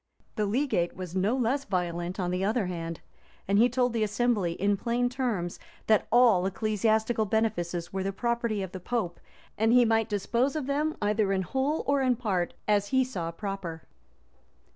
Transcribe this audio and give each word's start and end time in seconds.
[*] 0.21 0.35
The 0.35 0.47
legate 0.47 0.95
was 0.95 1.15
no 1.15 1.37
less 1.37 1.63
violent 1.65 2.19
on 2.19 2.31
the 2.31 2.43
other 2.43 2.65
hand; 2.65 3.01
and 3.47 3.59
he 3.59 3.69
told 3.69 3.93
the 3.93 4.01
assembly, 4.01 4.53
in 4.53 4.75
plain 4.75 5.09
terms, 5.09 5.59
that 5.85 6.07
all 6.11 6.43
ecclesiastical 6.47 7.25
benefices 7.25 7.93
were 7.93 8.01
the 8.01 8.11
property 8.11 8.63
of 8.63 8.71
the 8.71 8.79
pope, 8.79 9.19
and 9.59 9.71
he 9.71 9.85
might 9.85 10.09
dispose 10.09 10.55
of 10.55 10.65
them, 10.65 10.97
either 11.03 11.31
in 11.31 11.43
whole 11.43 11.83
or 11.85 12.01
in 12.01 12.15
part, 12.15 12.55
as 12.67 12.87
he 12.87 13.03
saw 13.03 13.29
proper. 13.29 13.83